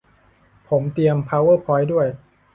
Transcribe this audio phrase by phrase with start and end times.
[0.67, 2.07] ผมเตรียม พาวเวอร์พอยท์ ด้วย